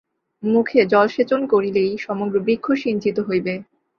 [0.43, 3.53] মূলে জলসেচন করিলেই সমগ্র বৃক্ষ সিঞ্চিত হইবে।